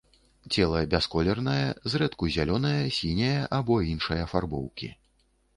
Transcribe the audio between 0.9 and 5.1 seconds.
бясколернае, зрэдку зялёнае, сіняе або іншай афарбоўкі.